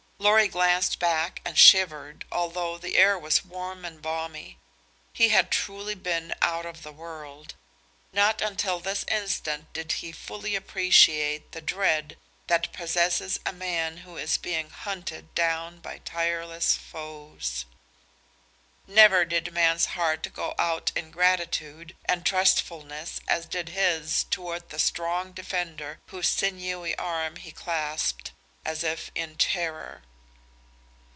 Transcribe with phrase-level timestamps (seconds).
[0.23, 4.59] Lorry glanced back and shivered, although the air was warm and balmy.
[5.13, 7.55] He had truly been out of the world.
[8.13, 14.15] Not until this instant did he fully appreciate the dread that possesses a man who
[14.15, 17.65] is being hunted down by tireless foes;
[18.85, 24.77] never did man's heart go out in gratitude and trustfulness as did his toward the
[24.77, 28.31] strong defender whose sinewy arm he clasped
[28.63, 30.03] as if in terror.